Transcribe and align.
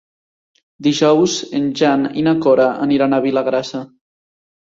Dijous 0.85 1.35
en 1.59 1.67
Jan 1.81 2.05
i 2.21 2.23
na 2.29 2.33
Cora 2.45 2.65
aniran 2.87 3.13
a 3.13 3.21
Vilagrassa. 3.27 3.83